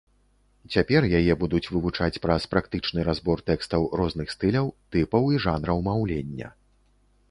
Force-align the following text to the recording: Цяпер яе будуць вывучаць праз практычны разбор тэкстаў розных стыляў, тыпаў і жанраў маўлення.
Цяпер 0.75 1.01
яе 1.19 1.33
будуць 1.43 1.69
вывучаць 1.75 2.21
праз 2.25 2.49
практычны 2.55 3.07
разбор 3.11 3.45
тэкстаў 3.53 3.81
розных 4.03 4.27
стыляў, 4.39 4.65
тыпаў 4.97 5.23
і 5.35 5.47
жанраў 5.49 5.77
маўлення. 5.91 6.47